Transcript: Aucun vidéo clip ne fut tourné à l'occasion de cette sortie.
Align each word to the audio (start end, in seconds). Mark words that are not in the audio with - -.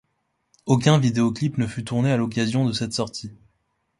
Aucun 0.65 0.97
vidéo 0.97 1.31
clip 1.31 1.59
ne 1.59 1.67
fut 1.67 1.83
tourné 1.83 2.11
à 2.11 2.17
l'occasion 2.17 2.65
de 2.65 2.73
cette 2.73 2.93
sortie. 2.93 3.31